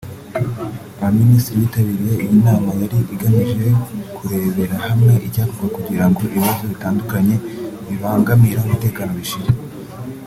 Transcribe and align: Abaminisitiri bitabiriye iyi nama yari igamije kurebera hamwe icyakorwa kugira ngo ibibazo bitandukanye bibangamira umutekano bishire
Abaminisitiri 0.97 1.61
bitabiriye 1.63 2.13
iyi 2.23 2.35
nama 2.45 2.69
yari 2.81 2.97
igamije 3.13 3.67
kurebera 4.15 4.75
hamwe 4.87 5.13
icyakorwa 5.27 5.69
kugira 5.75 6.05
ngo 6.07 6.19
ibibazo 6.27 6.61
bitandukanye 6.71 7.35
bibangamira 7.87 8.59
umutekano 8.63 9.11
bishire 9.19 9.51